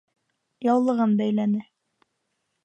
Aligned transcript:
Яулығын 0.67 1.13
бәйләне. 1.19 1.63